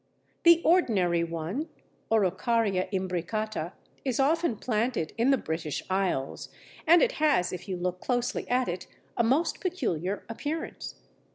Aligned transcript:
The 0.45 0.63
ordinary 0.65 1.23
one 1.23 1.69
(Araucaria 2.11 2.87
imbricata) 2.91 3.73
is 4.03 4.19
often 4.19 4.55
planted 4.55 5.13
in 5.15 5.29
the 5.29 5.37
British 5.37 5.83
Isles, 5.91 6.49
and 6.87 7.03
it 7.03 7.11
has, 7.25 7.53
if 7.53 7.67
you 7.69 7.77
look 7.77 7.99
closely 8.01 8.49
at 8.49 8.67
it, 8.67 8.87
a 9.15 9.23
most 9.23 9.59
peculiar 9.59 10.23
appearance. 10.27 10.95